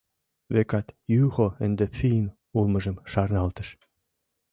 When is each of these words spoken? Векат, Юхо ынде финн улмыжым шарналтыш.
Векат, 0.53 0.87
Юхо 1.25 1.47
ынде 1.65 1.85
финн 1.97 2.25
улмыжым 2.57 2.95
шарналтыш. 3.11 3.69